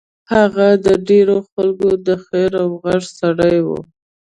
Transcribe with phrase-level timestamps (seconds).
[0.33, 3.67] هغه د ډېرو خلکو د خېر او غږ سړی و.